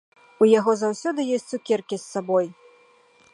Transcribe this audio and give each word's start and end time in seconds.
У 0.43 0.45
яго 0.59 0.71
заўсёды 0.83 1.25
ёсць 1.35 1.45
цукеркі 1.51 1.95
з 2.01 2.03
сабой. 2.13 2.47